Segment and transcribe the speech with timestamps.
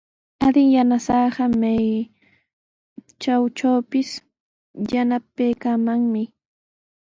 [0.45, 1.83] Adin yanasaaqa may
[3.21, 4.09] chaytrawpis
[4.91, 6.23] yanapaykamanmi.